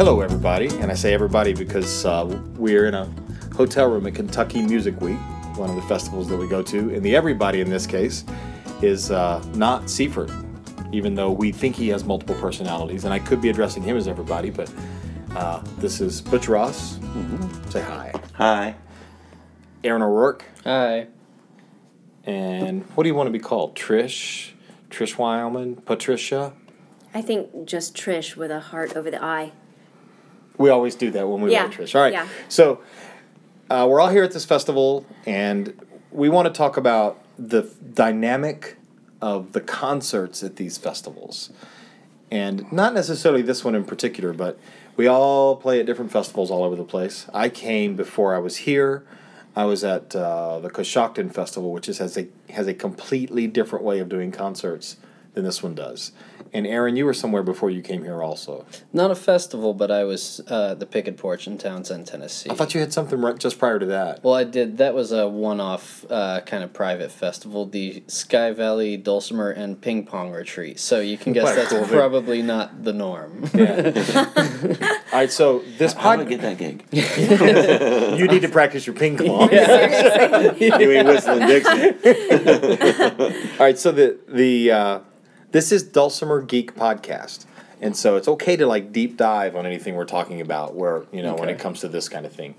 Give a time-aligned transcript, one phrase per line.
[0.00, 0.68] Hello, everybody.
[0.78, 2.24] And I say everybody because uh,
[2.56, 3.04] we're in a
[3.54, 5.18] hotel room at Kentucky Music Week,
[5.58, 6.94] one of the festivals that we go to.
[6.94, 8.24] And the everybody in this case
[8.80, 10.32] is uh, not Seaford,
[10.90, 13.04] even though we think he has multiple personalities.
[13.04, 14.72] And I could be addressing him as everybody, but
[15.36, 16.98] uh, this is Butch Ross.
[17.68, 18.14] Say hi.
[18.36, 18.76] Hi.
[19.84, 20.46] Aaron O'Rourke.
[20.64, 21.08] Hi.
[22.24, 23.76] And what do you want to be called?
[23.76, 24.52] Trish?
[24.88, 25.84] Trish Wileman?
[25.84, 26.54] Patricia?
[27.12, 29.52] I think just Trish with a heart over the eye.
[30.60, 31.94] We always do that when we Yeah, write Trish.
[31.94, 32.12] All right.
[32.12, 32.28] yeah.
[32.50, 32.82] So
[33.70, 35.74] uh, we're all here at this festival, and
[36.12, 37.62] we want to talk about the
[37.94, 38.76] dynamic
[39.22, 41.48] of the concerts at these festivals.
[42.30, 44.58] And not necessarily this one in particular, but
[44.96, 47.26] we all play at different festivals all over the place.
[47.32, 49.02] I came before I was here.
[49.56, 53.82] I was at uh, the Coshocton Festival, which is, has a has a completely different
[53.82, 54.98] way of doing concerts
[55.32, 56.12] than this one does.
[56.52, 58.66] And Aaron, you were somewhere before you came here also.
[58.92, 62.50] Not a festival, but I was uh, at the Picket Porch in Townsend, Tennessee.
[62.50, 64.24] I thought you had something right just prior to that.
[64.24, 64.78] well, I did.
[64.78, 70.04] That was a one-off uh, kind of private festival, the Sky Valley Dulcimer and Ping
[70.06, 70.80] Pong Retreat.
[70.80, 71.96] So you can guess that's cool thing.
[71.96, 73.44] probably not the norm.
[75.12, 78.18] All right, so this How do I podcast, get that gig?
[78.18, 79.50] you need to practice your ping pong.
[79.52, 81.90] you ain't whistling Dixie.
[83.52, 85.00] All right, so the the uh,
[85.52, 87.46] this is Dulcimer Geek podcast,
[87.80, 90.74] and so it's okay to like deep dive on anything we're talking about.
[90.74, 92.54] Where you know when it comes to this kind of thing.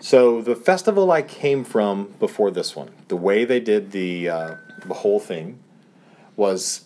[0.00, 4.54] So the festival I came from before this one, the way they did the uh,
[4.84, 5.58] the whole thing
[6.36, 6.84] was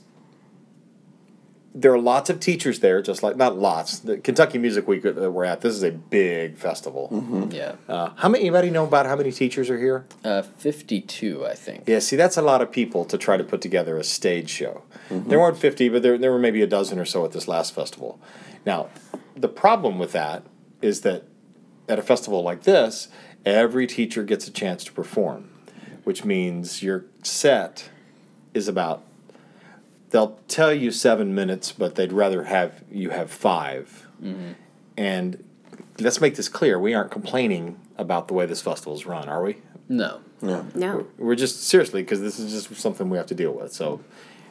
[1.79, 3.99] there are lots of teachers there, just like not lots.
[3.99, 5.61] The Kentucky Music Week that we're at.
[5.61, 7.49] This is a big festival.
[7.53, 7.75] yeah.
[7.87, 8.45] Uh, how many?
[8.45, 10.07] Anybody know about how many teachers are here?
[10.25, 11.85] Uh, Fifty-two, I think.
[11.87, 14.83] Yeah, see, that's a lot of people to try to put together a stage show.
[15.11, 17.75] There weren't 50, but there, there were maybe a dozen or so at this last
[17.75, 18.19] festival.
[18.65, 18.89] Now,
[19.37, 20.43] the problem with that
[20.83, 21.25] is that
[21.89, 23.09] at a festival like this,
[23.45, 25.51] every teacher gets a chance to perform,
[26.05, 27.91] which means your set
[28.55, 29.05] is about,
[30.11, 34.53] they'll tell you seven minutes, but they'd rather have you have 5 mm-hmm.
[34.99, 35.45] And
[36.01, 39.57] let's make this clear we aren't complaining about the way this festival's run, are we?
[39.89, 40.21] No.
[40.41, 40.67] No.
[40.75, 41.07] No.
[41.19, 43.73] We're just seriously because this is just something we have to deal with.
[43.73, 44.01] So,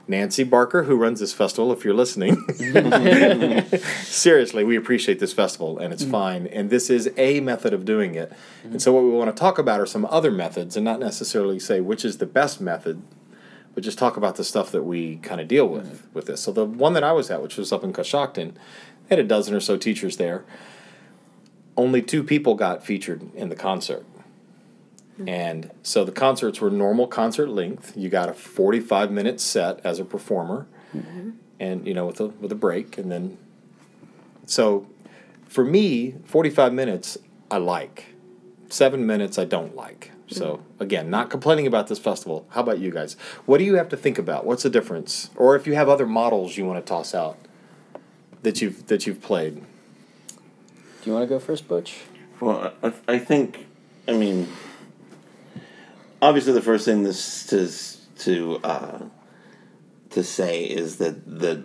[0.07, 2.37] Nancy Barker, who runs this festival, if you're listening,
[4.03, 6.11] seriously, we appreciate this festival and it's mm-hmm.
[6.11, 6.47] fine.
[6.47, 8.31] And this is a method of doing it.
[8.63, 11.59] And so, what we want to talk about are some other methods, and not necessarily
[11.59, 13.01] say which is the best method,
[13.75, 16.13] but just talk about the stuff that we kind of deal with mm-hmm.
[16.13, 16.41] with this.
[16.41, 19.27] So, the one that I was at, which was up in Coshocton, they had a
[19.27, 20.45] dozen or so teachers there.
[21.77, 24.05] Only two people got featured in the concert.
[25.17, 25.29] Hmm.
[25.29, 27.95] And so the concerts were normal concert length.
[27.95, 31.31] You got a 45 minute set as a performer, mm-hmm.
[31.59, 33.37] and you know with a with a break, and then.
[34.47, 34.87] So,
[35.47, 37.17] for me, 45 minutes
[37.51, 38.13] I like.
[38.69, 40.11] Seven minutes I don't like.
[40.27, 42.47] So again, not complaining about this festival.
[42.49, 43.13] How about you guys?
[43.45, 44.45] What do you have to think about?
[44.45, 45.29] What's the difference?
[45.35, 47.37] Or if you have other models you want to toss out
[48.41, 49.55] that you've that you've played.
[49.55, 51.97] Do you want to go first, Butch?
[52.39, 53.67] Well, I, I think,
[54.07, 54.47] I mean,
[56.21, 57.69] obviously the first thing this to
[58.23, 58.99] to uh,
[60.11, 61.63] to say is that that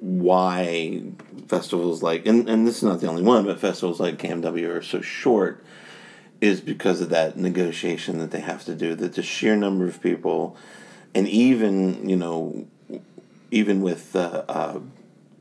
[0.00, 1.02] why
[1.48, 4.82] festivals like and, and this is not the only one, but festivals like KMW are
[4.82, 5.64] so short
[6.40, 8.94] is because of that negotiation that they have to do.
[8.94, 10.56] That the sheer number of people,
[11.14, 12.66] and even you know,
[13.50, 14.80] even with uh, uh,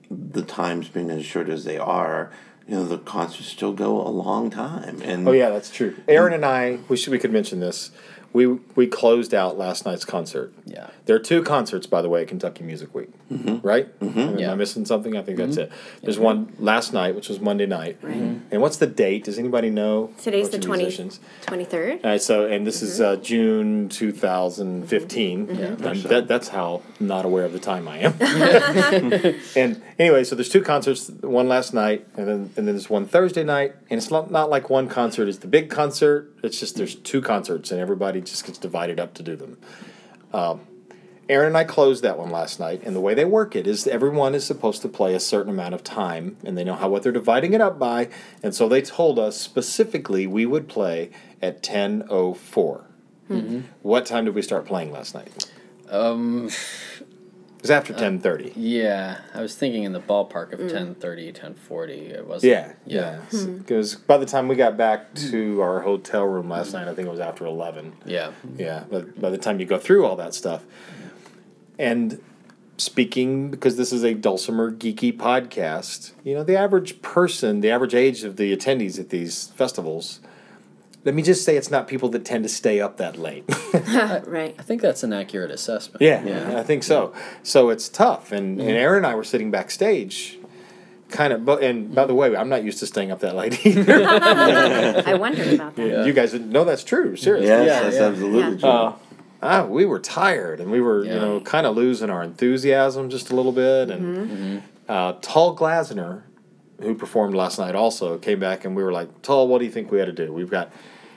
[0.10, 2.32] the times being as short as they are,
[2.68, 5.02] you know, the concerts still go a long time.
[5.02, 5.96] And Oh yeah, that's true.
[6.08, 7.92] Aaron and I, we should we could mention this.
[8.32, 10.54] We we closed out last night's concert.
[10.66, 10.90] Yeah.
[11.06, 13.10] There are two concerts, by the way, at Kentucky Music Week.
[13.30, 14.00] Right?
[14.00, 14.20] Mm-hmm.
[14.20, 14.52] Am Yeah.
[14.52, 15.16] I missing something?
[15.16, 15.72] I think that's it.
[16.02, 18.00] There's one last night, which was Monday night.
[18.02, 18.33] Right.
[18.54, 19.24] And what's the date?
[19.24, 20.12] Does anybody know?
[20.22, 21.20] Today's the of 20, musicians.
[21.48, 22.04] 23rd.
[22.06, 25.50] All right, so and this is uh, June 2015.
[25.50, 28.14] And that, that's how not aware of the time I am.
[29.56, 31.10] and anyway, so there's two concerts.
[31.10, 33.74] One last night, and then and then there's one Thursday night.
[33.90, 36.32] And it's not not like one concert is the big concert.
[36.44, 39.58] It's just there's two concerts, and everybody just gets divided up to do them.
[40.32, 40.62] Um,
[41.30, 43.88] Aaron and I closed that one last night, and the way they work it is
[43.88, 47.04] everyone is supposed to play a certain amount of time, and they know how what
[47.04, 48.10] they're dividing it up by,
[48.42, 51.12] and so they told us specifically we would play
[51.42, 52.86] at ten oh four.
[53.28, 53.34] Hmm.
[53.34, 53.60] Mm-hmm.
[53.82, 55.52] What time did we start playing last night?
[55.90, 56.50] Um,
[57.64, 58.52] It was after uh, ten thirty.
[58.58, 60.64] yeah, I was thinking in the ballpark of mm.
[60.64, 61.94] 1030, 1040.
[61.94, 62.52] It wasn't.
[62.52, 63.22] Yeah, yeah.
[63.32, 63.40] Yeah.
[63.40, 63.58] Hmm.
[63.60, 65.62] Because by the time we got back to hmm.
[65.62, 67.94] our hotel room last night, I think it was after eleven.
[68.06, 68.32] Yeah.
[68.58, 70.66] Yeah, but by the time you go through all that stuff,
[71.80, 72.22] and
[72.78, 76.12] speaking because this is a dulcimer geeky podcast.
[76.24, 80.20] You know, the average person, the average age of the attendees at these festivals.
[81.06, 83.44] Let me just say, it's not people that tend to stay up that late.
[84.26, 84.56] right.
[84.58, 86.02] I think that's an accurate assessment.
[86.02, 86.58] Yeah, Yeah.
[86.60, 87.14] I think so.
[87.44, 90.40] So it's tough, and, and Aaron and I were sitting backstage,
[91.10, 91.44] kind of.
[91.44, 94.02] But and by the way, I'm not used to staying up that late either.
[94.02, 96.06] I wondered about that.
[96.08, 97.18] You guys know that's true.
[97.18, 97.48] Seriously.
[97.50, 98.04] Yes, Yeah, that's yeah.
[98.08, 98.70] absolutely true.
[98.70, 98.96] Uh,
[99.44, 103.30] ah, we were tired, and we were you know kind of losing our enthusiasm just
[103.32, 103.90] a little bit.
[103.92, 106.24] And uh, Tull Glazener,
[106.82, 109.72] who performed last night, also came back, and we were like, "Tull, what do you
[109.72, 110.32] think we ought to do?
[110.34, 110.72] We've got."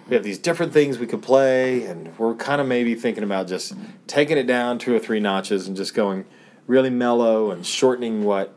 [0.08, 3.48] We have these different things we could play, and we're kind of maybe thinking about
[3.48, 3.72] just
[4.06, 6.26] taking it down two or three notches and just going
[6.68, 8.54] really mellow and shortening what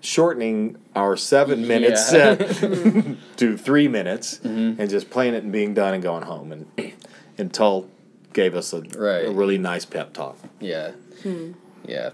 [0.00, 2.30] shortening our seven minutes Yeah.
[2.40, 6.52] uh, to three minutes and just playing it and being done and going home.
[6.52, 6.92] And
[7.38, 7.88] and Tull
[8.34, 9.26] gave us a, Right.
[9.26, 10.38] a really nice pep talk.
[10.60, 10.92] Yeah.
[11.22, 11.52] Hmm.
[11.86, 12.10] Yeah.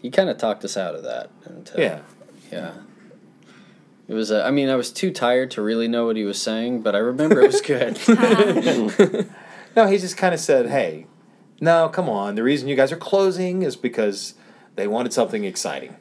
[0.00, 1.30] He kind of talked us out of that.
[1.44, 2.00] Until, Yeah.
[2.52, 2.72] Yeah.
[4.08, 4.30] It was.
[4.30, 6.94] Uh, I mean, I was too tired to really know what he was saying, but
[6.94, 7.60] I remember it was
[9.16, 9.26] good.
[9.76, 11.06] No, he just kind of said, "Hey,
[11.60, 12.34] no, come on.
[12.34, 14.32] The reason you guys are closing is because
[14.74, 15.94] they wanted something exciting,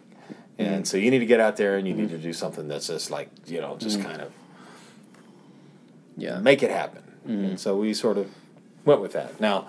[0.57, 0.83] and hmm.
[0.85, 2.15] so you need to get out there and you need hmm.
[2.15, 4.31] to do something that's just like you know, just kind of
[6.15, 6.39] yeah.
[6.39, 8.29] make it happen." And so we sort of
[8.85, 9.41] went with that.
[9.41, 9.67] Now,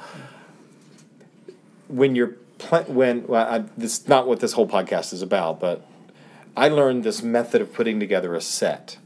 [1.88, 5.58] when you're pl- when well, I, this is not what this whole podcast is about,
[5.60, 5.86] but
[6.56, 8.98] I learned this method of putting together a set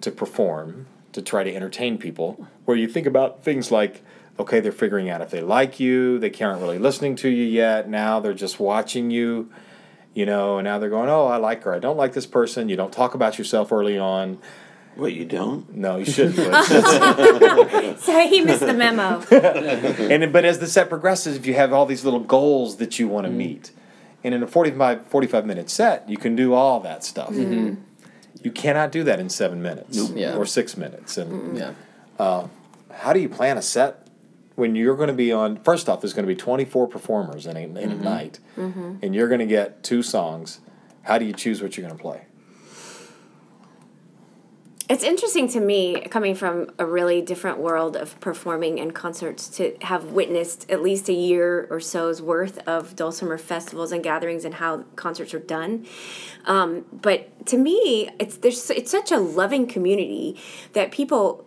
[0.00, 4.02] to perform to try to entertain people, where you think about things like,
[4.38, 7.88] okay, they're figuring out if they like you, they aren't really listening to you yet.
[7.88, 9.50] Now they're just watching you,
[10.14, 12.68] you know, and now they're going, oh, I like her, I don't like this person.
[12.68, 14.38] You don't talk about yourself early on.
[14.94, 15.74] What you don't?
[15.74, 16.36] No, you shouldn't.
[16.36, 19.20] but- So he missed the memo.
[19.30, 23.08] and but as the set progresses, if you have all these little goals that you
[23.08, 23.36] want to mm.
[23.36, 23.70] meet,
[24.24, 27.30] and in a 45, 45 minute set, you can do all that stuff.
[27.30, 27.80] Mm-hmm.
[28.42, 30.36] You cannot do that in seven minutes Yeah.
[30.36, 31.16] or six minutes.
[31.16, 31.72] And Yeah.
[32.18, 32.48] Uh,
[32.90, 34.06] how do you plan a set
[34.54, 35.56] when you're going to be on?
[35.56, 38.04] First off, there's going to be 24 performers in a, in a mm-hmm.
[38.04, 38.96] night, mm-hmm.
[39.02, 40.60] and you're going to get two songs.
[41.02, 42.26] How do you choose what you're going to play?
[44.92, 49.74] It's interesting to me, coming from a really different world of performing and concerts, to
[49.80, 54.52] have witnessed at least a year or so's worth of dulcimer festivals and gatherings and
[54.52, 55.86] how concerts are done.
[56.44, 60.38] Um, but to me, it's there's it's such a loving community
[60.74, 61.46] that people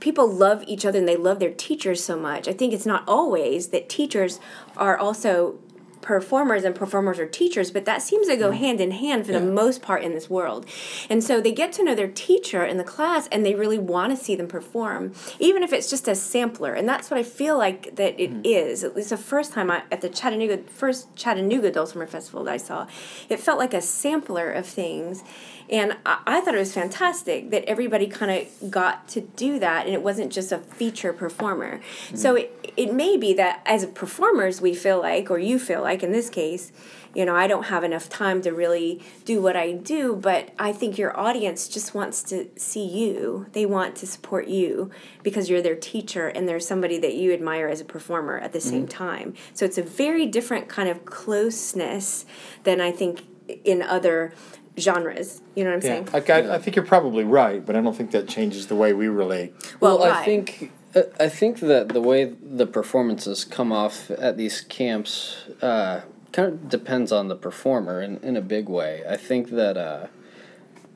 [0.00, 2.48] people love each other and they love their teachers so much.
[2.48, 4.40] I think it's not always that teachers
[4.78, 5.58] are also
[6.00, 8.56] performers and performers are teachers, but that seems to go mm.
[8.56, 10.66] hand in hand for the most part in this world.
[11.10, 14.16] And so they get to know their teacher in the class and they really want
[14.16, 16.72] to see them perform, even if it's just a sampler.
[16.72, 18.40] And that's what I feel like that it mm.
[18.44, 18.84] is.
[18.84, 22.56] At least the first time I, at the Chattanooga, first Chattanooga Dulcimer Festival that I
[22.56, 22.86] saw,
[23.28, 25.22] it felt like a sampler of things.
[25.70, 29.86] And I, I thought it was fantastic that everybody kind of got to do that
[29.86, 31.78] and it wasn't just a feature performer.
[31.78, 32.16] Mm-hmm.
[32.16, 36.02] So it, it may be that as performers, we feel like, or you feel like
[36.02, 36.72] in this case,
[37.14, 40.72] you know, I don't have enough time to really do what I do, but I
[40.72, 43.46] think your audience just wants to see you.
[43.52, 44.90] They want to support you
[45.22, 48.60] because you're their teacher and they're somebody that you admire as a performer at the
[48.60, 49.04] same mm-hmm.
[49.04, 49.34] time.
[49.54, 52.24] So it's a very different kind of closeness
[52.64, 53.24] than I think
[53.64, 54.32] in other
[54.78, 55.42] genres.
[55.54, 56.08] You know what I'm Yeah, saying?
[56.12, 58.92] like, I, I think you're probably right, but I don't think that changes the way
[58.92, 59.54] we relate.
[59.80, 60.24] Well, I right.
[60.24, 66.02] think uh, I think that the way the performances come off at these camps uh,
[66.32, 69.02] kind of depends on the performer in, in a big way.
[69.08, 70.06] I think that uh,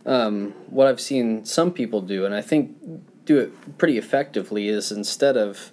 [0.06, 2.76] um, what I've seen some people do, and I think
[3.24, 5.70] do it pretty effectively, is instead of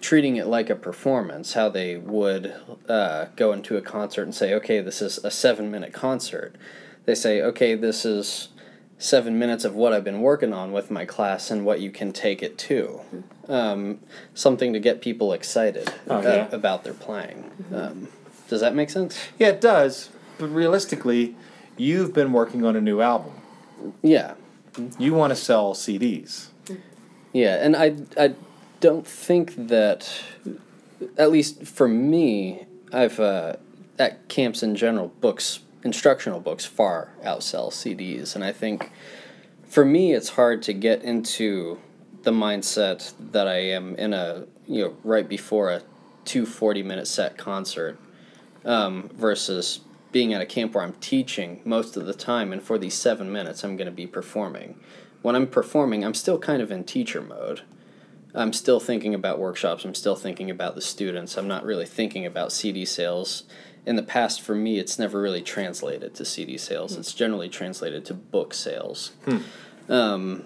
[0.00, 2.54] treating it like a performance, how they would
[2.88, 6.54] uh, go into a concert and say, okay, this is a seven minute concert.
[7.08, 8.48] They say, okay, this is
[8.98, 12.12] seven minutes of what I've been working on with my class and what you can
[12.12, 13.00] take it to.
[13.48, 14.00] Um,
[14.34, 16.48] something to get people excited Oh, about, yeah.
[16.54, 17.50] about their playing.
[17.74, 18.08] Um,
[18.50, 19.18] does that make sense?
[19.38, 20.10] Yeah, it does.
[20.36, 21.34] But realistically,
[21.78, 23.32] you've been working on a new album.
[24.02, 24.34] Yeah.
[24.98, 26.48] You want to sell CDs.
[27.32, 28.34] Yeah, and I I
[28.80, 30.12] don't think that
[31.16, 33.56] at least for me, I've uh,
[33.98, 38.90] at camps in general, books instructional books far outsell CDs, and I think
[39.66, 41.78] for me it's hard to get into
[42.22, 45.82] the mindset that I am in a you know right before a
[46.24, 47.98] two 40 minute set concert
[48.64, 49.80] um, versus
[50.12, 53.30] being at a camp where I'm teaching most of the time, and for these seven
[53.30, 54.78] minutes, I'm going to be performing.
[55.22, 57.62] When I'm performing, I'm still kind of in teacher mode.
[58.34, 59.84] I'm still thinking about workshops.
[59.84, 61.36] I'm still thinking about the students.
[61.36, 63.44] I'm not really thinking about CD sales
[63.88, 66.96] in the past for me it's never really translated to CD sales.
[66.96, 69.12] It's generally translated to book sales.
[69.88, 70.44] Um,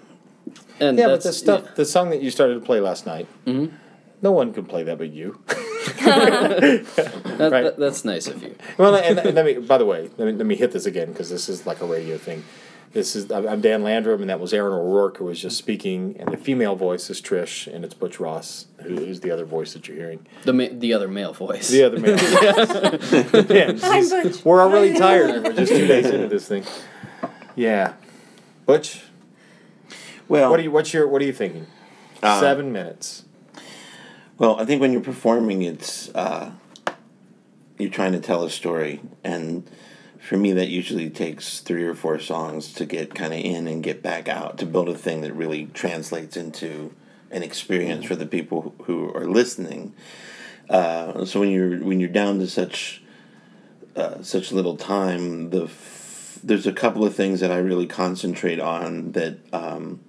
[0.79, 3.75] and Yeah, but the stuff, the song that you started to play last night, Mm-hmm.
[4.21, 5.39] no one can play that but you.
[6.03, 7.63] that- right.
[7.63, 8.55] that- that's nice of you.
[8.77, 9.53] well, and, and let me.
[9.57, 11.85] By the way, let me, let me hit this again because this is like a
[11.85, 12.43] radio thing.
[12.93, 16.15] This is I'm I'm Dan Landrum, and that was Aaron O'Rourke who was just speaking,
[16.19, 19.73] and the female voice is Trish, and it's Butch Ross, who is the other voice
[19.73, 20.27] that you're hearing.
[20.43, 21.69] The ma- the other male voice.
[21.69, 22.15] The other male.
[23.49, 24.45] Man, Hi, Butch.
[24.45, 26.63] We're already tired, and we're just two days into this thing.
[27.55, 27.93] Yeah,
[28.67, 29.01] Butch,
[30.27, 30.71] Well, what are you?
[30.71, 31.07] What's your?
[31.07, 31.65] What are you thinking?
[32.21, 33.25] Um, Seven minutes.
[34.37, 36.51] Well, I think when you're performing, it's uh,
[37.79, 39.67] you're trying to tell a story, and
[40.23, 43.83] for me, that usually takes three or four songs to get kind of in and
[43.83, 46.93] get back out to build a thing that really translates into
[47.29, 49.93] an experience for the people who are listening.
[50.69, 53.03] Uh, so when you're when you're down to such
[53.97, 58.61] uh, such little time, the f- there's a couple of things that I really concentrate
[58.61, 59.39] on that.
[59.51, 59.99] Um,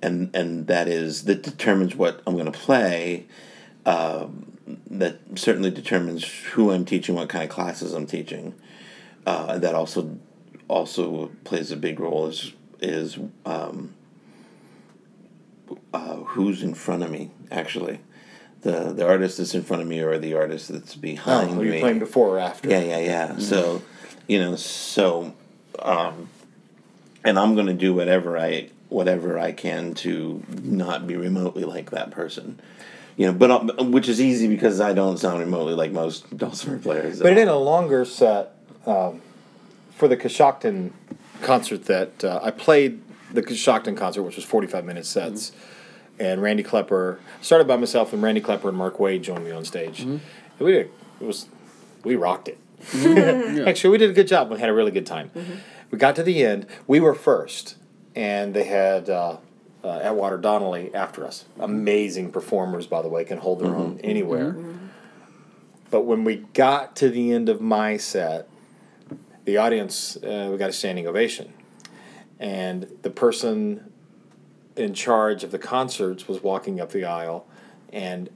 [0.00, 3.26] and and that is that determines what I'm going to play.
[3.84, 4.52] Um,
[4.90, 8.54] that certainly determines who I'm teaching, what kind of classes I'm teaching.
[9.28, 10.16] Uh, that also
[10.68, 13.92] also plays a big role is is um,
[15.92, 17.98] uh, who's in front of me actually.
[18.62, 21.64] The the artist that's in front of me or the artist that's behind Oh, were
[21.64, 21.74] me.
[21.74, 22.70] you playing before or after?
[22.70, 23.38] Yeah, yeah, yeah.
[23.38, 23.82] So,
[24.26, 25.34] you know, so,
[25.78, 26.30] um,
[27.22, 31.90] and I'm going to do whatever I whatever I can to not be remotely like
[31.90, 32.58] that person.
[33.18, 36.78] You know, but uh, which is easy because I don't sound remotely like most dulcimer
[36.78, 37.20] players.
[37.20, 38.54] But in a longer set,
[38.88, 39.20] um,
[39.90, 40.92] for the Coshocton
[41.42, 43.00] concert that uh, I played
[43.32, 45.52] the Coshocton concert, which was 45 minute sets,
[46.18, 49.64] and Randy Klepper started by myself, and Randy Klepper and Mark Wade joined me on
[49.64, 50.00] stage.
[50.00, 50.20] And
[50.58, 50.90] we did,
[51.20, 51.46] it was
[52.02, 52.58] we rocked it.
[53.68, 54.50] Actually, we did a good job.
[54.50, 55.30] We had a really good time.
[55.90, 56.66] We got to the end.
[56.86, 57.76] We were first,
[58.14, 59.36] and they had uh,
[59.84, 61.44] uh, Atwater Donnelly after us.
[61.58, 64.56] Amazing performers, by the way, can hold their own anywhere.
[65.90, 68.48] But when we got to the end of my set,
[69.48, 71.54] the audience, uh, we got a standing ovation.
[72.38, 73.90] And the person
[74.76, 77.46] in charge of the concerts was walking up the aisle,
[77.90, 78.28] and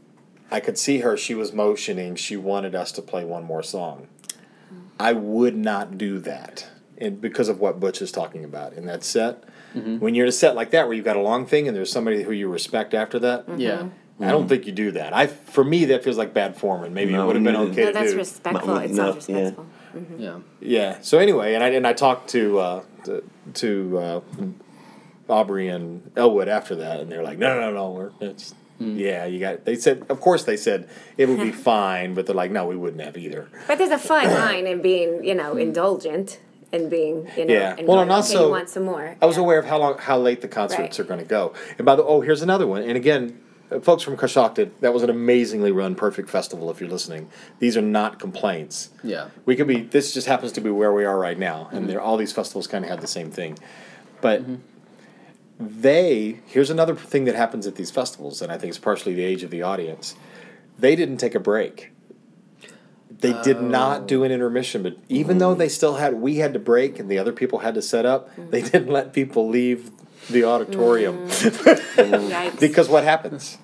[0.50, 1.18] I could see her.
[1.18, 2.16] She was motioning.
[2.16, 4.08] She wanted us to play one more song.
[4.24, 4.80] Mm-hmm.
[4.98, 6.66] I would not do that,
[6.96, 9.44] and because of what Butch is talking about in that set.
[9.74, 9.98] Mm-hmm.
[9.98, 11.92] When you're in a set like that, where you've got a long thing, and there's
[11.92, 13.60] somebody who you respect after that, mm-hmm.
[13.60, 13.88] Yeah.
[14.20, 15.12] I don't think you do that.
[15.12, 17.56] I, for me, that feels like bad form, and maybe No, it would have been
[17.56, 18.18] okay No, to that's do.
[18.18, 18.74] respectful.
[18.74, 19.64] No, It's no, not respectful.
[19.64, 19.71] Yeah.
[20.18, 20.38] Yeah.
[20.60, 20.98] Yeah.
[21.02, 23.22] So anyway, and I and I talked to uh, to,
[23.54, 24.20] to uh,
[25.28, 29.38] Aubrey and Elwood after that, and they're like, no, no, no, we're it's yeah, you
[29.38, 29.64] got.
[29.64, 32.74] They said, of course, they said it would be fine, but they're like, no, we
[32.76, 33.48] wouldn't have either.
[33.68, 36.40] But there's a fine line in being, you know, indulgent
[36.72, 37.76] and being, you know, Yeah.
[37.78, 39.16] and Well, going, and okay, also- you want some more.
[39.22, 39.42] I was Yeah.
[39.44, 41.00] aware of how long, how late the concerts Right.
[41.00, 41.52] are going to go.
[41.78, 42.82] And by the oh, here's another one.
[42.82, 43.38] And again,
[43.80, 46.70] folks from Coshocton, that was an amazingly run, perfect festival.
[46.70, 48.90] If you're listening, these are not complaints.
[49.02, 49.28] Yeah.
[49.44, 51.88] we could be this just happens to be where we are right now and mm-hmm.
[51.88, 53.58] there all these festivals kind of had the same thing.
[54.20, 54.56] But mm-hmm.
[55.58, 59.24] they here's another thing that happens at these festivals and i think it's partially the
[59.24, 60.16] age of the audience.
[60.78, 61.90] They didn't take a break.
[63.10, 64.24] They did not do oh.
[64.24, 65.70] an intermission but even though they mm.
[65.70, 68.50] still had we had to break and the other people had to set up mm.
[68.50, 69.90] they didn't let people leave
[70.30, 71.28] the auditorium.
[71.28, 72.30] Mm.
[72.30, 72.60] Yikes.
[72.60, 73.58] because what happens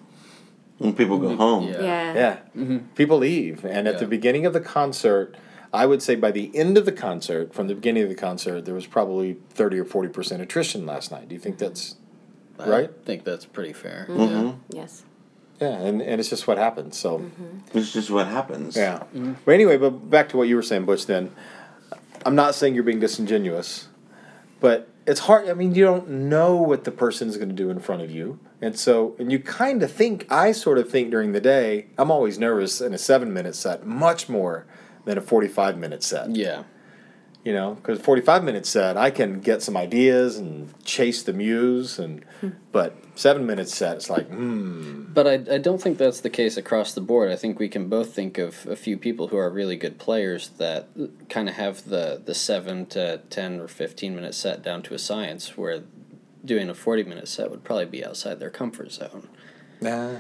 [0.79, 1.69] when people go home.
[1.69, 1.83] Yeah.
[1.83, 2.15] yeah.
[2.15, 2.37] yeah.
[2.57, 2.79] Mm-hmm.
[2.95, 3.65] People leave.
[3.65, 5.37] And at the beginning of the concert,
[5.73, 8.65] I would say by the end of the concert, from the beginning of the concert,
[8.65, 11.29] there was probably 30 or 40% attrition last night.
[11.29, 11.97] Do you think that's
[12.59, 12.91] right?
[12.91, 14.07] I think that's pretty fair.
[14.09, 14.77] Mm-hmm.
[14.77, 15.05] Yes.
[15.61, 16.97] Yeah, and, and it's just what happens.
[16.97, 17.77] So, mm-hmm.
[17.77, 18.77] It's just what happens.
[18.77, 18.99] yeah.
[18.99, 19.35] Mm-hmm.
[19.45, 21.33] But anyway, but back to what you were saying, Butch, then.
[22.25, 23.89] I'm not saying you're being disingenuous,
[24.61, 25.49] but it's hard.
[25.49, 28.11] I mean, you don't know what the person is going to do in front of
[28.11, 28.39] you.
[28.61, 32.11] And so, and you kind of think, I sort of think during the day, I'm
[32.11, 34.67] always nervous in a seven minute set, much more
[35.05, 36.35] than a 45 minute set.
[36.35, 36.65] Yeah.
[37.45, 41.99] You know, because 45 minute set, I can get some ideas and chase the muse.
[42.01, 42.25] and
[42.73, 45.05] But seven minute set, it's like, hmm.
[45.15, 47.31] But I, I don't think that's the case across the board.
[47.31, 50.49] I think we can both think of a few people who are really good players
[50.59, 50.89] that
[51.29, 54.99] kind of have the, the 7 to 10 or 15 minute set down to a
[54.99, 55.85] science, where
[56.49, 59.29] doing a 40 minute set would probably be outside their comfort zone,
[59.81, 60.17] Nah.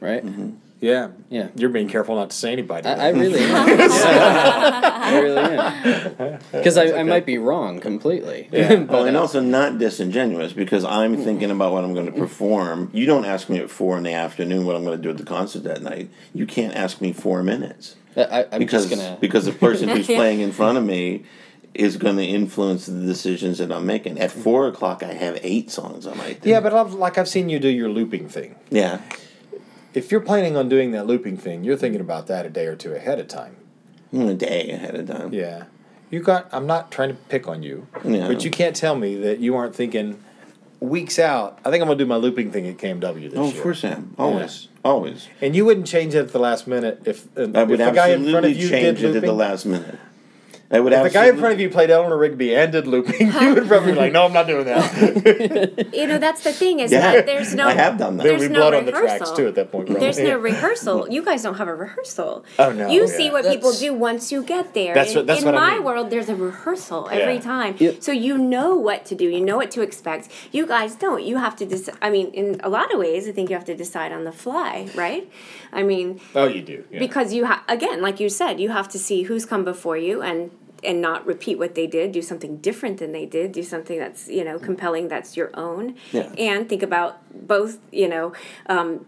[0.00, 0.24] right?
[0.24, 0.50] Mm-hmm.
[0.80, 1.08] Yeah.
[1.28, 1.48] Yeah.
[1.56, 2.86] You're being careful not to say anybody.
[2.88, 3.68] I, I really am.
[3.80, 6.38] I really am.
[6.52, 8.48] Because I, I might be wrong completely.
[8.58, 8.86] Yeah.
[8.88, 12.90] Oh, and also not disingenuous because I'm thinking about what I'm going to perform.
[12.92, 15.16] You don't ask me at four in the afternoon what I'm going to do at
[15.18, 16.10] the concert that night.
[16.32, 19.18] You can't ask me four minutes I, I'm because just gonna.
[19.20, 21.24] because the person who's playing in front of me
[21.74, 24.18] is going to influence the decisions that I'm making.
[24.18, 26.36] At four o'clock, I have eight songs on my.
[26.42, 28.56] yeah, but I've, like I've seen you do your looping thing.
[28.70, 29.00] yeah.
[29.94, 32.76] If you're planning on doing that looping thing, you're thinking about that a day or
[32.76, 33.56] two ahead of time.
[34.12, 35.32] a day ahead of time.
[35.32, 35.64] Yeah.
[36.10, 38.28] You got I'm not trying to pick on you, Yeah.
[38.28, 40.22] but you can't tell me that you aren't thinking
[40.80, 41.58] weeks out.
[41.64, 43.56] I think I'm going to do my looping thing at KMW this Oh, year.
[43.56, 44.14] of course I am.
[44.18, 45.26] Always, always.
[45.40, 47.92] And you wouldn't change it at the last minute if, uh, I would if a
[47.94, 49.98] guy in front of you change did it at the last minute.
[50.70, 53.32] I would If a guy in front of you played Eleanor Rigby and did looping,
[53.32, 56.80] you would probably be like, "No, I'm not doing that." You know, that's the thing
[56.80, 58.24] is Yeah, that there's no I have done that.
[58.24, 59.18] there There's would be no blood on the rehearsal.
[59.18, 59.86] tracks too at that point.
[59.86, 60.00] Probably.
[60.04, 60.30] There's Yeah.
[60.34, 61.08] no rehearsal.
[61.10, 62.44] You guys don't have a rehearsal.
[62.58, 63.06] Oh, no, You yeah.
[63.18, 64.92] see what people do once you get there.
[64.94, 65.84] That's in what- that's in what I my mean.
[65.84, 67.74] world, there's a rehearsal every time.
[67.78, 68.02] Yep.
[68.02, 69.24] So you know what to do.
[69.24, 70.28] You know what to expect.
[70.52, 71.24] You guys don't.
[71.24, 71.96] You have to decide.
[72.02, 74.32] I mean, in a lot of ways, I think you have to decide on the
[74.32, 75.30] fly, right?
[75.72, 76.84] I mean, Oh, you do.
[76.90, 76.98] Yeah.
[76.98, 80.20] because you have again, like you said, you have to see who's come before you
[80.22, 80.50] and
[80.84, 84.28] and not repeat what they did do something different than they did do something that's
[84.28, 86.32] you know compelling that's your own Yeah.
[86.38, 88.32] and think about both you know
[88.66, 89.06] um,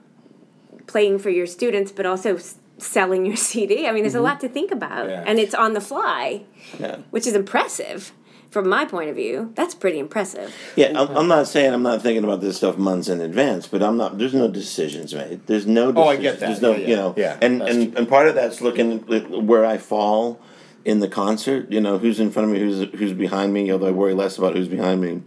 [0.87, 4.41] playing for your students but also s- selling your cd i mean there's a lot
[4.41, 5.25] to think about Yeah.
[5.27, 6.43] and it's on the fly
[6.79, 6.97] Yeah.
[7.11, 8.13] which is impressive
[8.51, 12.03] from my point of view that's pretty impressive Yeah, I'm, I'm not saying I'm not
[12.03, 14.19] thinking about this stuff months in advance, but I'm not.
[14.19, 15.47] There's no decisions made.
[15.47, 15.93] There's no.
[15.95, 16.47] Oh, I get that.
[16.47, 16.89] There's no, Yeah, yeah.
[16.89, 20.41] you know, Yeah, and and, and part of that's looking at where I fall
[20.85, 21.71] in the concert.
[21.71, 23.71] You know, who's in front of me, who's who's behind me.
[23.73, 25.23] Although I worry less about who's behind me,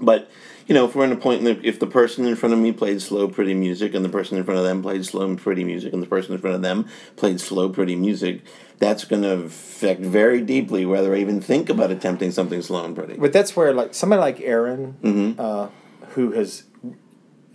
[0.00, 0.30] but
[0.66, 2.58] you know, if we're in a point, in the, if the person in front of
[2.58, 5.38] me played slow, pretty music, and the person in front of them played slow and
[5.38, 8.42] pretty music, and the person in front of them played slow, pretty music,
[8.78, 12.94] that's going to affect very deeply whether I even think about attempting something slow and
[12.94, 13.14] pretty.
[13.14, 15.40] But that's where, like, somebody like Aaron, Mm-hmm.
[15.40, 15.68] uh,
[16.10, 16.64] who has,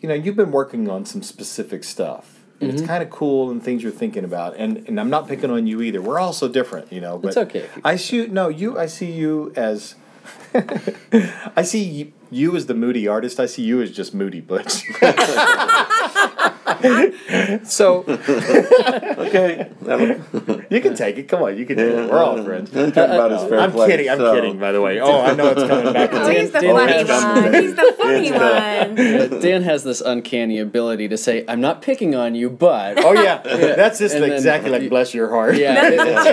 [0.02, 2.40] you know, you've been working on some specific stuff.
[2.64, 2.78] And Mm-hmm.
[2.80, 4.56] it's kind of cool and things you're thinking about.
[4.58, 6.02] And, and I'm not picking on you either.
[6.02, 7.18] We're all so different, you know.
[7.18, 9.96] But It's okay I see, no, you, I see you as,
[11.56, 13.40] I see you, you as the moody artist.
[13.40, 14.86] I see you as just moody Butch.
[17.66, 19.70] so Okay.
[19.82, 21.28] That'll- you can take it.
[21.28, 22.10] Come on, you can do it.
[22.10, 22.70] We're all friends.
[22.72, 24.10] Don't about his fair I'm play, kidding.
[24.10, 24.60] I'm so- kidding.
[24.60, 25.00] By the way.
[25.00, 26.10] Oh, I know it's coming back.
[26.14, 30.60] oh, he's the Dan- funny Dan one he's the funny one Dan has this uncanny
[30.60, 34.32] ability to say, "I'm not picking on you, but." Oh yeah, that's just And then-
[34.34, 35.56] exactly like bless your heart.
[35.58, 36.26] Yeah, it- it's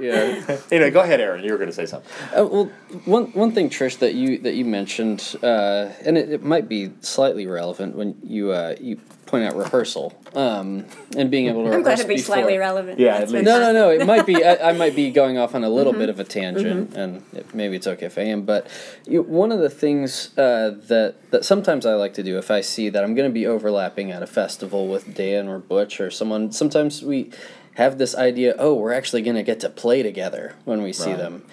[0.00, 0.56] really yeah.
[0.70, 1.44] Anyway, go ahead, Aaron.
[1.44, 2.10] You were going to say something.
[2.36, 2.70] Uh, well,
[3.04, 6.90] one one thing, Trish, that you that you mentioned, uh, and it, it might be
[7.00, 8.98] slightly relevant when you uh, you
[9.30, 10.84] point out rehearsal um,
[11.16, 11.72] and being able to.
[11.72, 12.34] i'm glad to be before.
[12.34, 13.44] slightly relevant Yeah, That's at least.
[13.44, 13.90] No, no, no.
[13.90, 14.44] It might be.
[14.50, 17.54] I, I might be going off on a little bit of a tangent, and it,
[17.54, 18.42] maybe it's okay if I am.
[18.42, 18.66] But
[19.06, 22.60] you, one of the things uh, that that sometimes I like to do if I
[22.60, 26.10] see that I'm going to be overlapping at a festival with Dan or Butch or
[26.10, 27.30] someone, sometimes we
[27.74, 28.54] have this idea.
[28.58, 31.18] Oh, we're actually going to get to play together when we see Right.
[31.18, 31.44] them,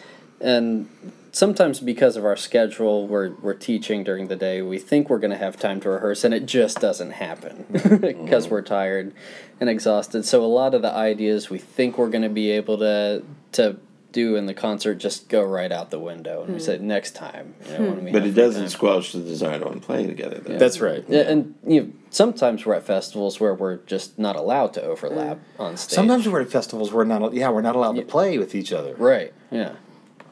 [0.41, 0.89] and
[1.37, 5.31] sometimes because of our schedule we're, we're teaching during the day we think we're going
[5.31, 8.23] to have time to rehearse and it just doesn't happen mm-hmm.
[8.23, 9.13] because we're tired
[9.59, 12.77] and exhausted so a lot of the ideas we think we're going to be able
[12.77, 13.77] to to
[14.13, 16.65] do in the concert just go right out the window and we hmm.
[16.65, 18.11] say next time you know, when hmm.
[18.11, 20.39] But it doesn't time." squelch the desire to want play together.
[20.39, 20.57] Though.
[20.57, 21.03] That's right.
[21.07, 25.37] Yeah, and you know, sometimes we're at festivals where we're just not allowed to overlap
[25.57, 25.61] hmm.
[25.61, 27.33] on stage Sometimes we're at festivals where not.
[27.33, 28.95] Yeah, we're not allowed to play with each other.
[28.95, 29.73] right yeah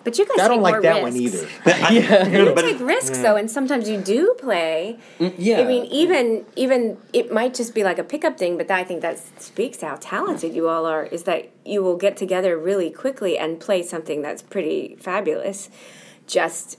[0.05, 1.43] but you guys I don't like more that one risks.
[1.65, 2.29] either.
[2.29, 6.97] you take risks though and sometimes you do play mm, yeah I mean, even even
[7.11, 9.97] it might just be like a pickup thing, but I think that speaks to how
[9.99, 11.03] talented you all are.
[11.05, 15.69] Is that you will get together really quickly and play something that's pretty fabulous,
[16.27, 16.77] just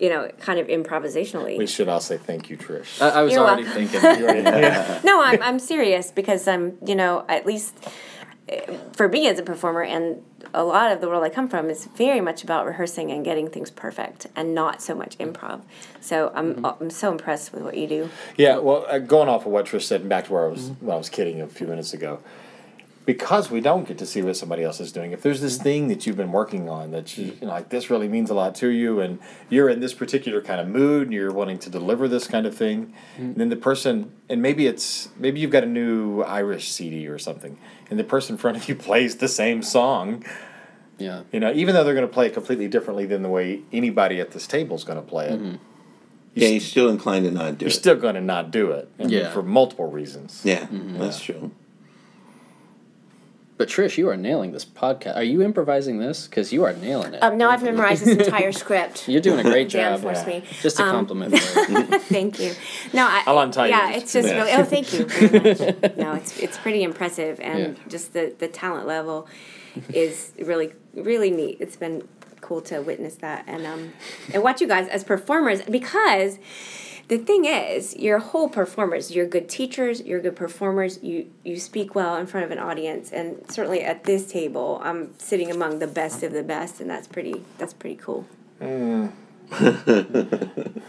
[0.00, 1.56] you know, kind of improvisationally.
[1.56, 3.00] We should all say thank you, Trish.
[3.00, 3.86] I, I was You're already welcome.
[3.86, 4.44] thinking
[5.04, 7.76] no, I'm I'm serious because I'm you know at least
[8.92, 11.86] for me as a performer and a lot of the world I come from is
[11.96, 15.62] very much about rehearsing and getting things perfect and not so much improv.
[16.00, 16.82] So I'm mm-hmm.
[16.82, 18.10] I'm so impressed with what you do.
[18.36, 20.70] Yeah, well, uh, going off of what Trish said, and back to where I was,
[20.70, 20.86] mm-hmm.
[20.86, 22.20] when I was kidding a few minutes ago,
[23.06, 25.12] because we don't get to see what somebody else is doing.
[25.12, 27.90] If there's this thing that you've been working on that you, you know, like this
[27.90, 31.14] really means a lot to you, and you're in this particular kind of mood, and
[31.14, 35.08] you're wanting to deliver this kind of thing, and then the person, and maybe it's
[35.16, 37.58] maybe you've got a new Irish CD or something,
[37.90, 40.24] and the person in front of you plays the same song.
[40.98, 43.62] yeah You know, even though they're going to play it completely differently than the way
[43.72, 45.56] anybody at this table is going to play it, mm-hmm.
[46.36, 47.60] Yeah, he's still inclined to not do it.
[47.62, 48.88] you're still going to not do it.
[48.98, 49.30] Yeah.
[49.30, 50.40] For multiple reasons.
[50.44, 50.98] yeah, mm-hmm.
[50.98, 51.52] that's true.
[53.64, 55.16] But Trish, you are nailing this podcast.
[55.16, 56.26] Are you improvising this?
[56.26, 57.22] Because you are nailing it.
[57.22, 59.08] Um, no, I've memorized this entire script.
[59.08, 60.02] You're doing a great Dan job.
[60.02, 60.40] forced yeah.
[60.40, 60.44] me.
[60.60, 61.38] Just a Um, compliment.
[61.38, 61.64] For.
[61.98, 62.52] Thank you.
[62.92, 63.72] No, I, I'll untie you.
[63.72, 64.34] yeah, it's just Yeah.
[64.36, 64.52] really.
[64.52, 65.06] Oh, thank you.
[65.06, 65.96] Very much.
[65.96, 67.82] No, it's it's pretty impressive, and Yeah.
[67.88, 69.26] just the the talent level
[69.94, 71.56] is really really neat.
[71.58, 72.06] It's been
[72.42, 73.94] cool to witness that and um
[74.34, 76.38] and watch you guys as performers because.
[77.08, 79.10] The thing is, you're whole performers.
[79.10, 80.00] You're good teachers.
[80.00, 80.98] You're good performers.
[81.02, 85.12] You you speak well in front of an audience, and certainly at this table, I'm
[85.18, 87.44] sitting among the best of the best, and that's pretty.
[87.58, 88.26] That's pretty cool.
[88.60, 89.12] Mm.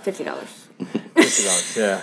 [0.04, 0.68] Fifty dollars.
[0.80, 2.02] $50, yeah.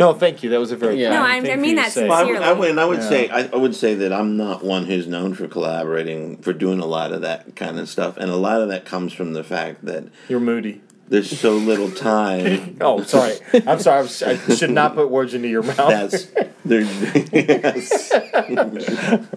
[0.00, 0.50] No, thank you.
[0.50, 1.10] That was a very Yeah.
[1.10, 2.08] No, I- I mean that say.
[2.08, 2.60] Well, I would, I Sincerely.
[2.60, 3.08] would, and I would Yeah.
[3.08, 6.80] say I, I would say that I'm not one who's known for collaborating for doing
[6.80, 9.42] a lot of that kind of stuff, and a lot of that comes from the
[9.44, 10.80] fact that You're moody.
[11.08, 12.76] There's so little time.
[12.80, 13.34] Oh, sorry.
[13.66, 14.08] I'm sorry.
[14.24, 15.76] I, should not put words into your mouth.
[15.76, 16.24] That's
[16.64, 16.82] there.
[17.32, 18.12] yes.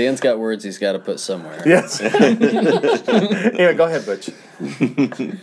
[0.00, 1.62] Dan's got words he's got to put somewhere.
[1.66, 2.00] yes.
[2.00, 4.30] anyway, go ahead, Butch.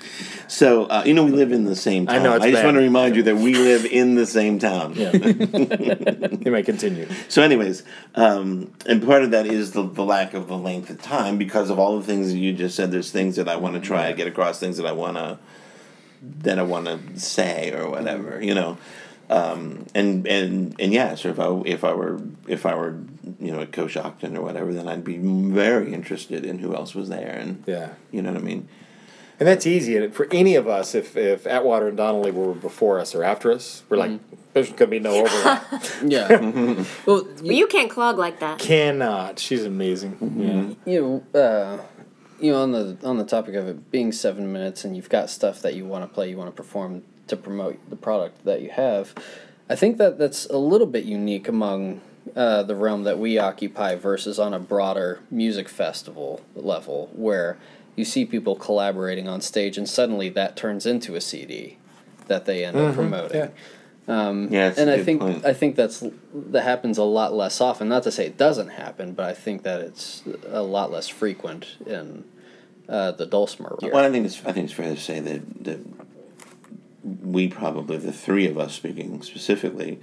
[0.50, 2.24] So uh, you know we live in the same I town.
[2.24, 2.66] know, it's I just bad.
[2.68, 4.94] want to remind you that we live in the same town.
[4.96, 5.12] Yeah.
[5.14, 7.06] you may continue.
[7.28, 7.84] So, anyways,
[8.16, 11.70] um, and part of that is the, the lack of the length of time because
[11.70, 12.92] of all the things that you just said.
[12.92, 15.38] There's things that I want to try to get across, things that I want to
[16.22, 18.78] that I want to say or whatever, you know.
[19.30, 22.98] Um, and and and yeah, so if I if I were if I were
[23.40, 27.10] you know at Coshocton or whatever, then I'd be very interested in who else was
[27.10, 27.90] there, and Yeah.
[28.12, 28.70] you know what I mean.
[29.40, 29.96] And that's easy.
[29.98, 33.52] And for any of us, if, if Atwater and Donnelly were before us or after
[33.52, 34.20] us, we're like,
[34.54, 35.64] there's going to be no overlap.
[36.04, 36.28] Yeah.
[37.06, 38.58] well, But you can't clog like that.
[38.58, 39.38] Cannot.
[39.38, 40.18] She's amazing.
[40.86, 40.92] Yeah.
[40.92, 41.78] you know, uh,
[42.40, 45.30] you know, on the on the topic of it being seven minutes, and you've got
[45.30, 48.62] stuff that you want to play, you want to perform to promote the product that
[48.62, 49.14] you have.
[49.70, 52.02] I think that that's a little bit unique among
[52.36, 57.58] uh, the realm that we occupy versus on a broader music festival level, where
[57.96, 61.78] you see people collaborating on stage, and suddenly that turns into a CD
[62.28, 63.38] that they end up promoting.
[63.38, 63.50] yeah.
[64.08, 65.46] Um, Yeah, and I think point.
[65.46, 67.90] I think that's that happens a lot less often.
[67.90, 71.76] Not to say it doesn't happen, but I think that it's a lot less frequent
[71.86, 72.24] in
[72.88, 73.78] uh, the Dulcimer.
[73.82, 73.92] realm.
[73.94, 75.97] Well, I think it's I think it's fair to say that that
[77.24, 80.00] we probably the three of us speaking specifically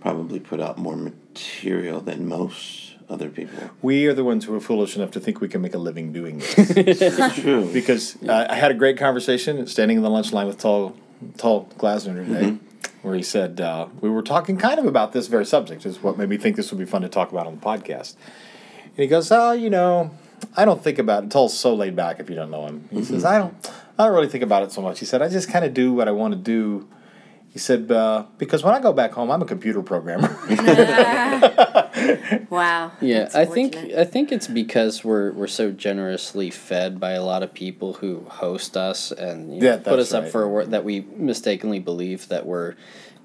[0.00, 3.70] probably put out more material than most other people.
[3.82, 6.12] We are the ones who are foolish enough to think we can make a living
[6.12, 6.70] doing this.
[6.76, 7.70] It's true.
[7.72, 10.96] because uh, I had a great conversation standing in the lunch line with Tull,
[11.36, 12.56] Tull Glazener today,
[13.02, 15.84] where he said uh, we were talking kind of about this very subject.
[15.84, 18.14] Is what made me think this would be fun to talk about on the podcast.
[18.84, 20.12] And he goes, "Oh, you know,
[20.56, 22.20] I don't think about it." Tull's so laid back.
[22.20, 24.72] If you don't know him, he says, "I don't, I don't really think about it
[24.72, 26.86] so much." He said, "I just kind of do what I want to do."
[27.50, 30.28] He said, uh, "Because when I go back home, I'm a computer programmer."
[32.50, 32.92] Wow.
[33.00, 33.76] Yeah, I think.
[33.76, 38.24] I think it's because we're we're so generously fed by a lot of people who
[38.28, 41.00] host us and you know, Yeah, put that's us up for a wor- that we
[41.16, 42.74] mistakenly believe that we're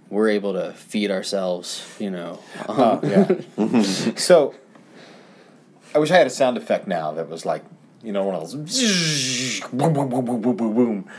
[0.09, 1.85] we're able to feed ourselves.
[1.99, 3.81] You know, Uh, yeah.
[4.15, 4.53] so,
[5.93, 7.63] I wish I had a sound effect now that was like,
[8.05, 11.09] you know, one of those boom, boom, boom, boom, boom, boom, boom.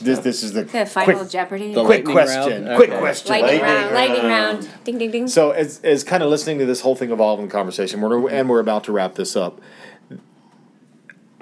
[0.00, 1.72] This, this is the The final quick, Jeopardy.
[1.72, 2.64] The quick question.
[2.66, 2.76] round?
[2.76, 2.98] Quick Okay.
[2.98, 3.30] question.
[3.30, 3.94] lightning, Lightning round.
[3.94, 4.64] Lightning round.
[4.64, 4.84] round.
[4.84, 5.28] Ding ding ding.
[5.28, 8.28] So, as, as kind of listening to this whole thing evolve in the conversation, we're,
[8.30, 9.60] and we're about to wrap this up,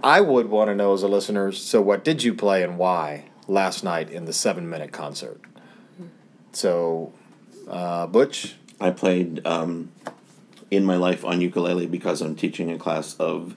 [0.05, 3.25] I would want to know as a listener so, what did you play and why
[3.49, 5.41] last night in the seven minute concert?
[6.53, 7.13] So,
[7.69, 9.91] uh, Butch, I played um,
[10.71, 13.57] in my life on ukulele because I'm teaching a class of u-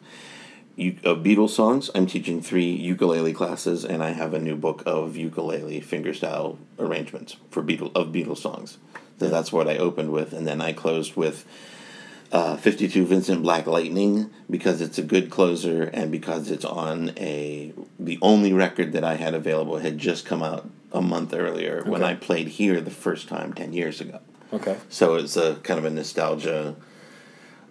[1.04, 1.90] of Beatles songs.
[1.94, 7.38] I'm teaching three ukulele classes, and I have a new book of ukulele fingerstyle arrangements
[7.50, 8.78] for Beatle of Beatles songs.
[9.20, 11.46] So that's what I opened with, and then I closed with
[12.32, 17.74] uh, 52 Vincent Black Lightning because it's a good closer and because it's on a
[18.00, 22.04] the only record that I had available had just come out a month earlier when
[22.04, 24.20] I played here the first time 10 years ago.
[24.54, 24.78] okay.
[24.90, 26.76] So it's a kind of a nostalgia.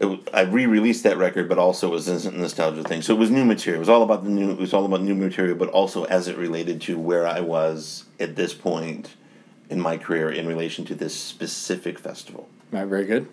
[0.00, 3.02] It, w- I re-released that record, but also it was a nostalgia thing.
[3.02, 3.78] So it was new material.
[3.78, 4.50] It was all about the new.
[4.50, 8.04] It was all about new material, but also as it related to where I was
[8.18, 9.14] at this point
[9.68, 12.48] in my career in relation to this specific festival.
[12.72, 13.26] All right, very good.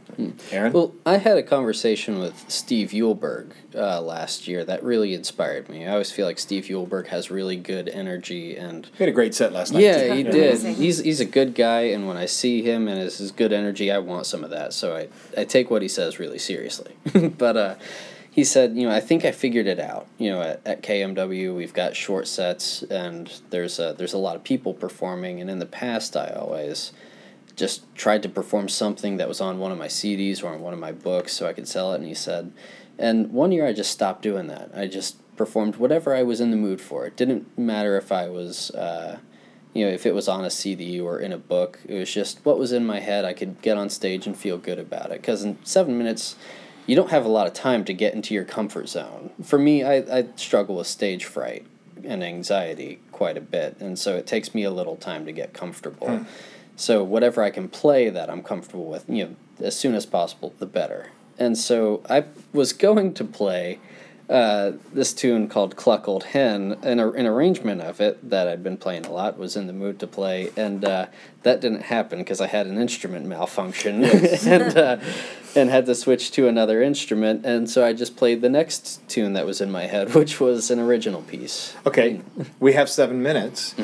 [0.52, 0.74] Aaron?
[0.74, 5.86] Well, I had a conversation with Steve Eulberg uh, last year that really inspired me.
[5.86, 9.36] I always feel like Steve Eulberg has really good energy and he had a great
[9.36, 9.84] set last night.
[9.84, 10.14] yeah, too.
[10.14, 10.32] he Yeah.
[10.32, 10.76] did.
[10.78, 13.92] He's he's a good guy, and when I see him and his, his good energy,
[13.92, 14.74] I want some of that.
[14.74, 15.08] So I,
[15.40, 16.94] I take what he says really seriously.
[17.38, 17.76] but uh,
[18.32, 20.08] he said, you know, I think I figured it out.
[20.18, 24.36] You know, at, at KMW, we've got short sets, and there's a, there's a lot
[24.36, 25.42] of people performing.
[25.42, 26.92] And in the past, I always
[27.58, 30.74] just tried to perform something that was on one of my CDs or on one
[30.74, 31.98] of my books so I could sell it.
[31.98, 32.54] And he said,
[32.98, 34.72] and one year I just stopped doing that.
[34.76, 37.06] I just performed whatever I was in the mood for.
[37.06, 39.18] It didn't matter if I was, uh,
[39.74, 41.80] you know, if it was on a CD or in a book.
[41.86, 43.26] It was just what was in my head.
[43.26, 45.22] I could get on stage and feel good about it.
[45.22, 46.36] Because in seven minutes,
[46.86, 49.32] you don't have a lot of time to get into your comfort zone.
[49.44, 51.66] For me, I, I struggle with stage fright
[52.04, 53.78] and anxiety quite a bit.
[53.80, 56.20] And so it takes me a little time to get comfortable.
[56.20, 56.24] Hmm.
[56.78, 60.54] So whatever I can play that I'm comfortable with, you know, as soon as possible,
[60.60, 61.10] the better.
[61.38, 63.80] And so I was going to play
[64.30, 68.76] uh, this tune called Cluck Old Hen, and an arrangement of it that I'd been
[68.76, 71.06] playing a lot was in the mood to play, and uh,
[71.44, 74.04] that didn't happen because I had an instrument malfunction
[74.46, 74.98] and uh,
[75.56, 79.32] and had to switch to another instrument, and so I just played the next tune
[79.34, 81.74] that was in my head, which was an original piece.
[81.86, 82.20] Okay,
[82.60, 83.76] we have seven minutes.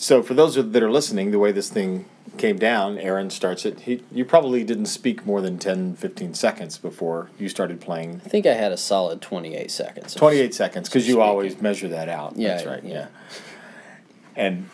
[0.00, 2.06] So for those that are listening, the way this thing
[2.38, 3.80] came down, Aaron starts it.
[3.80, 8.22] He, you probably didn't speak more than 10, 15 seconds before you started playing.
[8.24, 10.14] I think I had a solid twenty eight seconds.
[10.14, 12.34] 28 seconds, because you always measure that out.
[12.38, 12.92] Yeah, That's right, yeah.
[12.94, 13.06] yeah.
[14.36, 14.70] And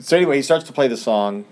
[0.00, 1.44] so anyway, he starts to play the song,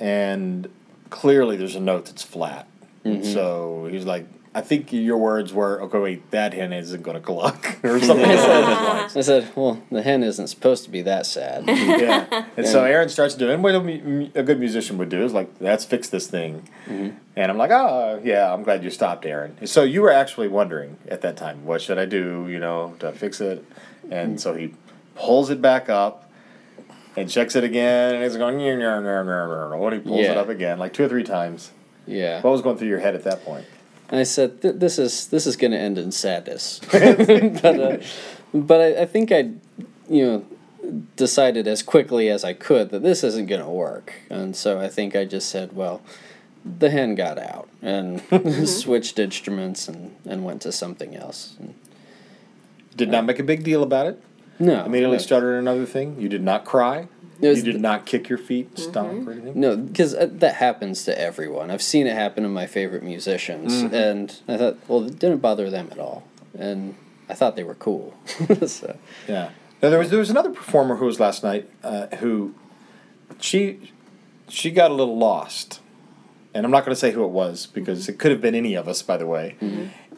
[0.00, 0.68] and
[1.08, 2.66] clearly there's a note that's flat.
[3.04, 3.32] Mm-hmm.
[3.32, 7.22] so he's like, I think your words were, okay, wait, that hen isn't going to
[7.22, 9.16] cluck, or something along those lines.
[9.16, 12.46] I said, "Well, the hen isn't supposed to be that sad." yeah.
[12.56, 16.08] And so Aaron starts doing what a, good musician would do is like, let's fix
[16.08, 16.68] this thing.
[16.86, 17.16] Mm-hmm.
[17.36, 19.66] And I'm like, oh, yeah, I'm glad you stopped, Aaron.
[19.66, 23.12] So you were actually wondering at that time, what should I do, you know, to
[23.12, 23.64] fix it?
[24.10, 24.74] And so he
[25.14, 26.28] pulls it back up
[27.16, 28.82] and checks it again, and he's going, and
[29.92, 31.70] he pulls it up again, like two or three times.
[32.06, 32.40] yeah.
[32.40, 33.66] What was going through your head at that point?
[34.10, 37.98] And I said, Th- "This is this is going to end in sadness." but uh,
[38.52, 39.50] but I, I think I,
[40.08, 40.44] you know,
[41.16, 44.88] decided as quickly as I could that this isn't going to work, and so I
[44.88, 46.00] think I just said, "Well."
[46.62, 48.20] The hen got out and
[48.68, 51.54] switched instruments and, and went to something else.
[51.58, 51.72] And
[52.94, 54.22] Did not make a big deal about it.
[54.58, 55.22] no, Immediately no.
[55.22, 56.20] started another thing.
[56.20, 57.08] You did not cry.
[57.42, 59.58] You did not kick your feet, stomp, or anything.
[59.60, 61.70] No, because uh, that happens to everyone.
[61.70, 63.94] I've seen it happen to my favorite musicians, Mm-hmm.
[63.94, 66.24] and I thought, well, it didn't bother them at all,
[66.58, 66.94] and
[67.28, 68.14] I thought they were cool.
[68.66, 68.96] so,
[69.28, 69.50] Yeah.
[69.82, 72.54] Now, there was there was another performer who was last night uh, who
[73.40, 73.92] she
[74.48, 75.80] she got a little lost,
[76.52, 78.74] and I'm not going to say who it was because it could have been any
[78.74, 79.56] of us, by the way.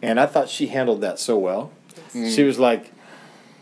[0.02, 1.70] And I thought she handled that so well.
[2.12, 2.90] She was like,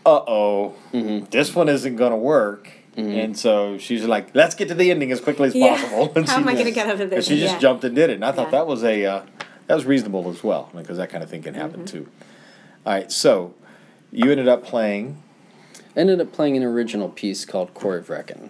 [0.05, 4.73] "Uh oh, this one isn't going to work." And so she's like, "Let's get to
[4.73, 5.75] the ending as quickly as Yeah.
[5.75, 7.27] possible." And How she am I gonna just- get out of And this?
[7.27, 7.59] she just Yeah.
[7.59, 8.59] jumped and did it, and I thought Yeah.
[8.59, 9.21] that was a uh,
[9.67, 12.07] that was reasonable as well because that kind of thing can happen too.
[12.85, 13.53] All right, so
[14.11, 15.17] you ended up playing.
[15.95, 18.49] ended up playing an original piece called Korvrekken,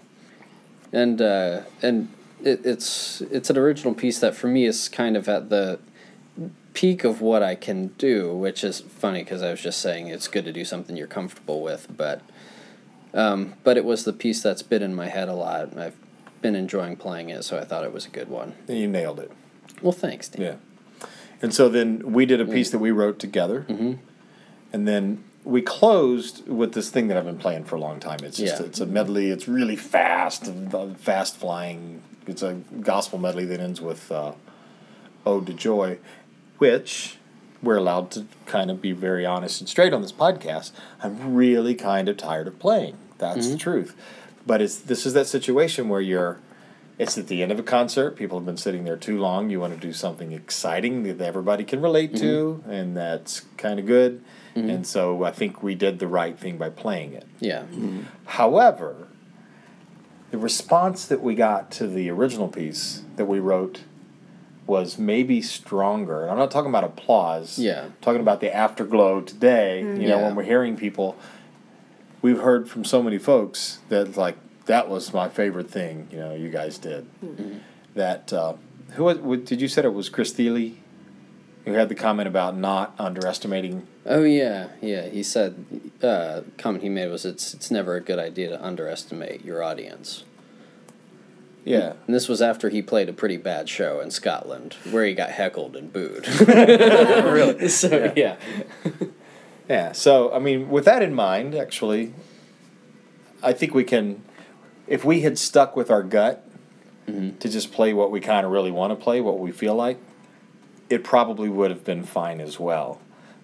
[0.91, 2.08] and uh, and
[2.43, 5.77] it, it's it's an original piece that for me is kind of at the
[6.73, 10.27] peak of what I can do, which is funny because I was just saying it's
[10.27, 12.21] good to do something you're comfortable with, but
[13.13, 15.78] um, but it was the piece that's been in my head a lot.
[15.78, 15.95] I've
[16.41, 18.56] been enjoying playing it, so I thought it was a good one.
[18.67, 19.32] And you nailed it.
[19.82, 20.41] Well, thanks, Dan.
[20.41, 21.08] Yeah.
[21.41, 23.65] And so then we did a piece that we wrote together.
[23.67, 23.93] Mm-hmm.
[24.74, 28.19] And then we closed with this thing that I've been playing for a long time.
[28.24, 28.67] It's just Yeah.
[28.67, 29.32] it's a medley.
[29.32, 32.02] It's really fast, uh, fast flying.
[32.28, 34.34] It's a gospel medley that ends with uh,
[35.26, 35.97] "Ode to Joy,"
[36.60, 37.17] which
[37.62, 40.71] we're allowed to kind of be very honest and straight on this podcast.
[41.02, 42.97] I'm really kind of tired of playing.
[43.17, 43.58] That's the mm-hmm.
[43.58, 43.95] truth.
[44.45, 46.39] But it's this is that situation where you're
[46.97, 48.15] it's at the end of a concert.
[48.15, 49.50] People have been sitting there too long.
[49.50, 52.71] You want to do something exciting that everybody can relate to, mm-hmm.
[52.71, 54.24] and that's kind of good.
[54.56, 54.69] Mm-hmm.
[54.69, 57.26] And so I think we did the right thing by playing it.
[57.39, 57.63] Yeah.
[58.26, 59.08] However,
[60.30, 63.82] the response that we got to the original piece that we wrote
[64.71, 66.21] was maybe stronger.
[66.21, 67.60] And I'm not talking about applause.
[67.60, 67.84] Yeah.
[67.86, 69.79] I'm talking about the afterglow today.
[69.81, 70.21] You know, Yeah.
[70.27, 71.17] when we're hearing people,
[72.21, 76.07] we've heard from so many folks that like that was my favorite thing.
[76.10, 77.05] You know, you guys did
[77.95, 78.31] that.
[78.31, 78.53] Uh,
[78.93, 80.71] who was, what- did you said it was Chris Thile
[81.65, 83.86] who had the comment about not underestimating?
[84.05, 85.03] Oh yeah, yeah.
[85.10, 85.65] He said
[86.01, 90.23] uh, comment he made was it's it's never a good idea to underestimate your audience.
[91.63, 91.93] Yeah.
[92.06, 95.30] And this was after he played a pretty bad show in Scotland, where he got
[95.30, 96.28] heckled and booed.
[96.47, 97.67] really.
[97.69, 98.38] so yeah.
[99.69, 99.91] Yeah.
[99.91, 102.13] So, I mean, with that in mind, actually,
[103.43, 104.24] I think we can,
[104.88, 106.47] if we had stuck with our gut
[107.08, 107.38] mm-hmm.
[107.38, 110.00] to just play what we kind of really want to play, what we feel like,
[110.89, 113.00] it probably would have been fine as well.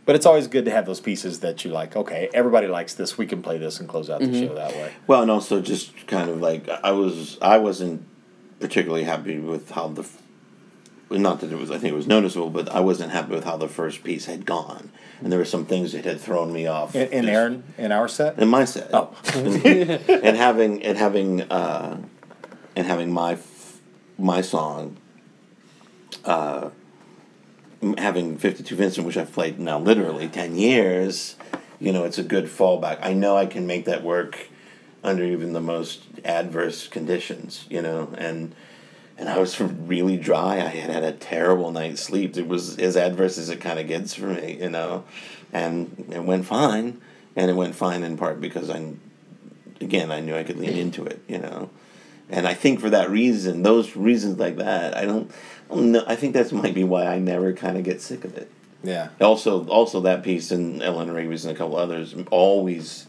[0.07, 1.97] But it's always good to have those pieces that you like.
[1.97, 3.17] Okay, everybody likes this.
[3.17, 4.93] We can play this and close out the show that way.
[5.05, 8.05] Well, and also just kind of like I was, I wasn't
[8.61, 10.07] particularly happy with how the.
[11.09, 13.55] Not that it was, I think it was noticeable, but I wasn't happy with how
[13.57, 14.91] the first piece had gone,
[15.21, 16.95] and there were some things that had thrown me off.
[16.95, 18.39] In, in just- Aaron, in our set.
[18.39, 18.89] in my set.
[18.93, 19.13] Oh.
[19.35, 22.01] and having and having uh,
[22.77, 23.37] and having my
[24.17, 24.95] my song.
[26.23, 26.71] Uh, m-
[27.97, 31.35] having fifty two Vincent, which I've played now literally ten years,
[31.79, 32.99] you know, it's a good fallback.
[33.01, 34.47] I know I can make that work
[35.03, 38.55] under even the most adverse conditions, you know, and
[39.17, 40.55] and I was really dry.
[40.55, 42.37] I had had a terrible night's sleep.
[42.37, 45.03] It was as adverse as it kind of gets for me, you know,
[45.53, 47.01] and it went fine,
[47.35, 48.93] and it went fine in part because I,
[49.81, 51.69] again, I knew I could lean into it, you know,
[52.29, 55.31] and I think for that reason, those reasons like that, I don't,
[55.71, 56.03] I don't know.
[56.07, 58.49] I think that's might be why I never kind of get sick of it.
[58.83, 59.09] Yeah.
[59.19, 63.07] Also, also that piece and Eleanor Rigby and a couple others always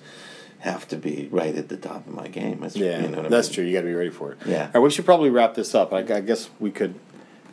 [0.60, 2.60] have to be right at the top of my game.
[2.60, 3.54] That's, Yeah, you know what I that's mean?
[3.54, 3.64] true.
[3.64, 4.38] You got to be ready for it.
[4.46, 4.64] Yeah.
[4.66, 5.92] All right, we should probably wrap this up.
[5.92, 6.94] I, I guess we could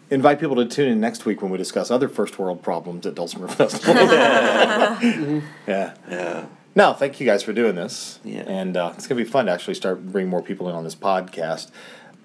[0.09, 3.13] invite people to tune in next week when we discuss other first world problems at
[3.15, 3.93] Dulcimer Festival.
[5.67, 5.93] yeah.
[6.09, 6.45] Yeah.
[6.75, 8.19] No, thank you guys for doing this.
[8.23, 8.43] Yeah.
[8.47, 10.83] And uh, it's going to be fun to actually start bringing more people in on
[10.83, 11.71] this podcast.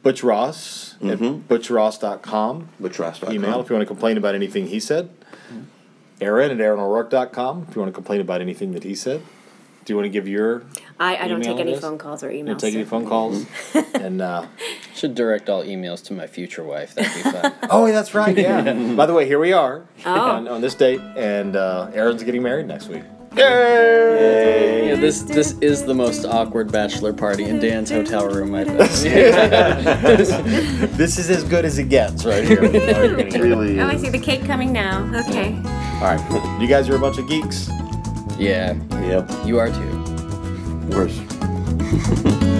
[0.02, 1.46] Butch Ross at Mhm.
[1.46, 2.68] butchross.com.
[2.80, 3.32] Butchross.com.
[3.34, 5.10] Email if you want to complain about anything he said.
[6.20, 9.22] Aaron at aaronorourke.com if you want to complain about anything that he said.
[9.84, 10.62] Do you want to give your
[10.98, 13.46] I, I don't take any phone calls or you Don't take any phone calls?
[13.94, 14.46] and uh,
[14.94, 16.94] Should direct all emails to my future wife.
[16.94, 17.54] That'd be fun.
[17.70, 18.36] oh, that's right.
[18.36, 18.94] Yeah.
[18.96, 20.12] By the way, here we are Oh.
[20.12, 23.02] on, on this date, and uh, Aaron's getting married next week.
[23.36, 24.88] Yay!
[24.88, 28.86] yeah, this this is the most awkward bachelor party in Dan's hotel room I've ever
[28.88, 29.12] seen.
[30.96, 32.58] this is as good as it gets right here.
[32.60, 33.48] Oh, you're gonna hear it.
[33.48, 34.00] Really Oh, I is.
[34.02, 35.04] see the cake coming now.
[35.28, 35.54] Okay.
[35.54, 37.68] All right, you guys are a bunch of geeks.
[38.38, 39.30] Yeah, Yep.
[39.46, 40.04] you are too.
[40.90, 41.20] Worse.